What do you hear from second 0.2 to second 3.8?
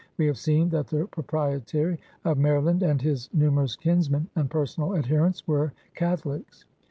have seen that the Proprietary of Maryland and his numerous